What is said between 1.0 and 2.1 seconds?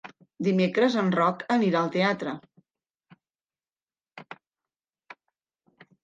Roc anirà al